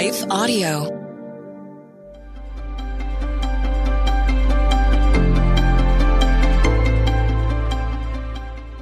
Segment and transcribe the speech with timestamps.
[0.00, 0.84] Life Audio.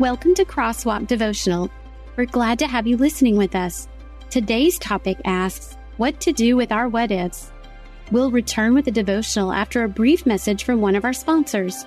[0.00, 1.70] Welcome to Crosswalk Devotional.
[2.16, 3.86] We're glad to have you listening with us.
[4.28, 7.52] Today's topic asks what to do with our what ifs.
[8.10, 11.86] We'll return with a devotional after a brief message from one of our sponsors.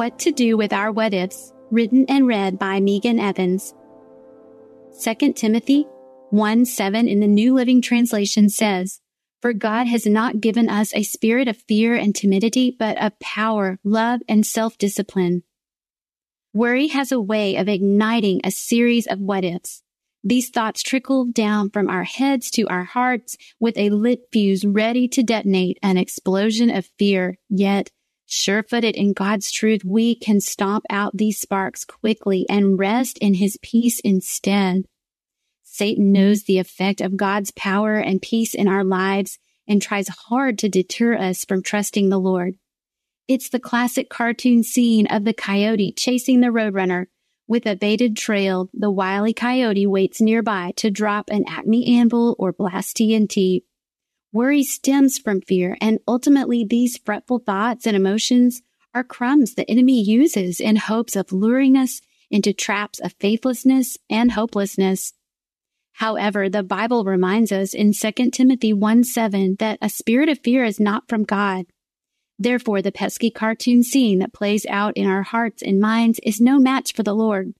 [0.00, 3.74] What to Do with Our What Ifs, written and read by Megan Evans.
[5.04, 5.86] 2 Timothy
[6.30, 9.02] 1 7 in the New Living Translation says,
[9.42, 13.78] For God has not given us a spirit of fear and timidity, but of power,
[13.84, 15.42] love, and self discipline.
[16.54, 19.82] Worry has a way of igniting a series of what ifs.
[20.24, 25.08] These thoughts trickle down from our heads to our hearts with a lit fuse ready
[25.08, 27.90] to detonate an explosion of fear, yet
[28.32, 33.34] Sure footed in God's truth, we can stomp out these sparks quickly and rest in
[33.34, 34.84] his peace instead.
[35.64, 40.58] Satan knows the effect of God's power and peace in our lives and tries hard
[40.58, 42.54] to deter us from trusting the Lord.
[43.26, 47.06] It's the classic cartoon scene of the coyote chasing the roadrunner.
[47.48, 52.52] With a baited trail, the wily coyote waits nearby to drop an acme anvil or
[52.52, 53.64] blast TNT.
[54.32, 58.62] Worry stems from fear, and ultimately, these fretful thoughts and emotions
[58.94, 64.32] are crumbs the enemy uses in hopes of luring us into traps of faithlessness and
[64.32, 65.14] hopelessness.
[65.94, 70.64] However, the Bible reminds us in 2 Timothy 1 7 that a spirit of fear
[70.64, 71.66] is not from God.
[72.38, 76.58] Therefore, the pesky cartoon scene that plays out in our hearts and minds is no
[76.58, 77.52] match for the Lord.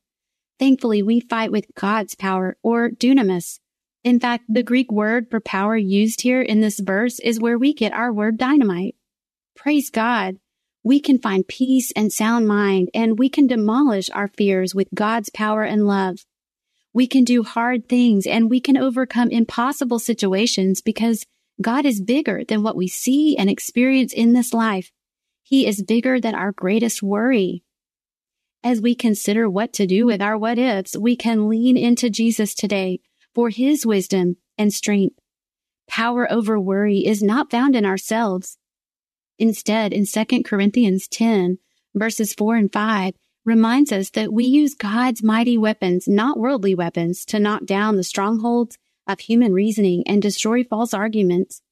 [0.59, 3.59] Thankfully, we fight with God's power or dunamis,
[4.03, 7.75] in fact, the Greek word for power used here in this verse is where we
[7.75, 8.97] get our word dynamite.
[9.55, 10.37] Praise God.
[10.83, 15.29] We can find peace and sound mind, and we can demolish our fears with God's
[15.29, 16.25] power and love.
[16.95, 21.27] We can do hard things and we can overcome impossible situations because
[21.61, 24.91] God is bigger than what we see and experience in this life.
[25.43, 27.63] He is bigger than our greatest worry.
[28.65, 32.55] As we consider what to do with our what ifs, we can lean into Jesus
[32.55, 33.01] today
[33.35, 35.19] for his wisdom and strength.
[35.89, 38.57] Power over worry is not found in ourselves.
[39.39, 41.59] Instead, in 2 Corinthians 10,
[41.95, 43.15] verses 4 and 5,
[43.45, 48.05] reminds us that we use God's mighty weapons, not worldly weapons, to knock down the
[48.05, 51.63] strongholds of human reasoning and destroy false arguments.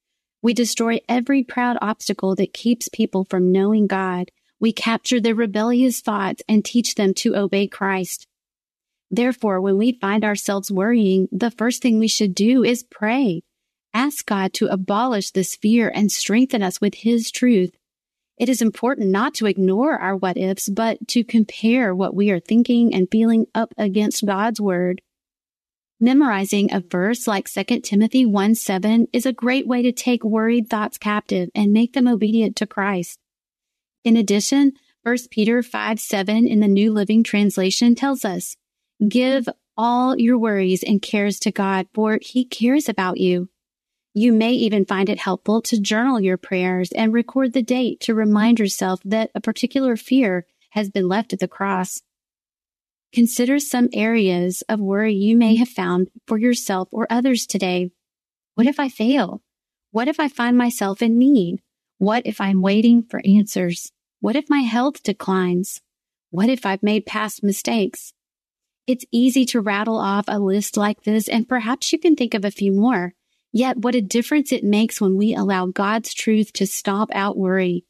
[0.42, 4.30] We destroy every proud obstacle that keeps people from knowing God.
[4.58, 8.26] We capture their rebellious thoughts and teach them to obey Christ.
[9.10, 13.42] Therefore, when we find ourselves worrying, the first thing we should do is pray.
[13.94, 17.74] Ask God to abolish this fear and strengthen us with His truth.
[18.38, 22.38] It is important not to ignore our what ifs, but to compare what we are
[22.38, 25.00] thinking and feeling up against God's word.
[26.00, 30.70] Memorizing a verse like 2 Timothy 1 7 is a great way to take worried
[30.70, 33.19] thoughts captive and make them obedient to Christ.
[34.05, 38.56] In addition, 1 Peter 5 7 in the New Living Translation tells us,
[39.06, 43.48] Give all your worries and cares to God, for He cares about you.
[44.12, 48.14] You may even find it helpful to journal your prayers and record the date to
[48.14, 52.02] remind yourself that a particular fear has been left at the cross.
[53.12, 57.90] Consider some areas of worry you may have found for yourself or others today.
[58.54, 59.42] What if I fail?
[59.92, 61.62] What if I find myself in need?
[61.98, 63.92] What if I'm waiting for answers?
[64.20, 65.80] What if my health declines?
[66.30, 68.12] What if I've made past mistakes?
[68.88, 72.43] It's easy to rattle off a list like this, and perhaps you can think of
[72.43, 73.12] a few more.
[73.52, 77.85] Yet what a difference it makes when we allow God's truth to stomp out worry.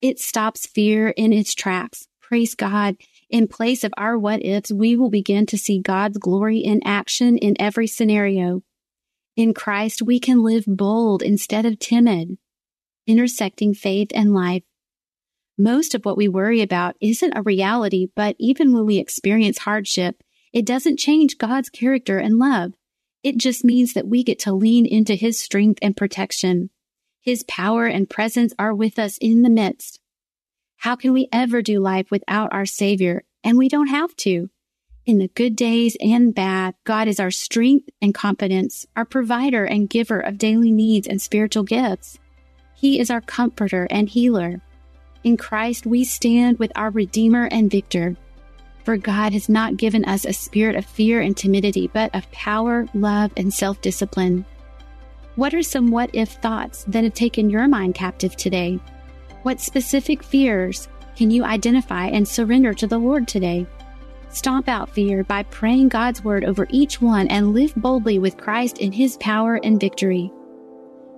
[0.00, 2.06] It stops fear in its tracks.
[2.22, 2.94] Praise God.
[3.28, 7.36] In place of our what ifs, we will begin to see God's glory in action
[7.36, 8.62] in every scenario.
[9.34, 12.38] In Christ, we can live bold instead of timid,
[13.08, 14.62] intersecting faith and life.
[15.58, 20.22] Most of what we worry about isn't a reality, but even when we experience hardship,
[20.54, 22.72] it doesn't change God's character and love.
[23.24, 26.70] It just means that we get to lean into His strength and protection.
[27.20, 29.98] His power and presence are with us in the midst.
[30.76, 33.24] How can we ever do life without our Savior?
[33.42, 34.48] And we don't have to.
[35.04, 39.90] In the good days and bad, God is our strength and confidence, our provider and
[39.90, 42.18] giver of daily needs and spiritual gifts.
[42.74, 44.60] He is our comforter and healer.
[45.24, 48.16] In Christ, we stand with our Redeemer and Victor.
[48.84, 52.86] For God has not given us a spirit of fear and timidity, but of power,
[52.92, 54.44] love, and self discipline.
[55.36, 58.78] What are some what if thoughts that have taken your mind captive today?
[59.42, 63.66] What specific fears can you identify and surrender to the Lord today?
[64.28, 68.78] Stomp out fear by praying God's word over each one and live boldly with Christ
[68.78, 70.30] in his power and victory.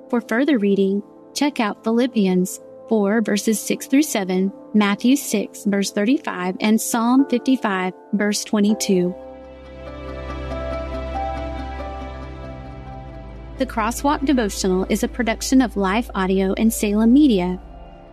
[0.08, 1.02] For further reading,
[1.34, 7.92] check out Philippians 4 verses 6 through 7, Matthew 6 verse 35, and Psalm 55
[8.12, 9.14] verse 22.
[13.58, 17.58] The Crosswalk Devotional is a production of Life Audio and Salem Media.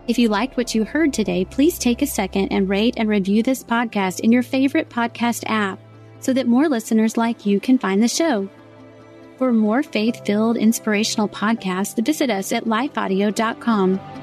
[0.07, 3.43] If you liked what you heard today, please take a second and rate and review
[3.43, 5.79] this podcast in your favorite podcast app
[6.21, 8.49] so that more listeners like you can find the show.
[9.37, 14.22] For more faith filled inspirational podcasts, visit us at lifeaudio.com.